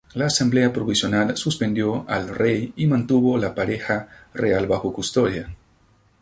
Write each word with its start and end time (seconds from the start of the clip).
La 0.15 0.25
Asamblea 0.25 0.73
provisional 0.73 1.37
suspendió 1.37 2.05
al 2.09 2.27
rey 2.27 2.73
y 2.75 2.87
mantuvo 2.87 3.37
a 3.37 3.39
la 3.39 3.53
pareja 3.53 4.07
real 4.33 4.65
bajo 4.65 4.91
custodia. 4.91 5.55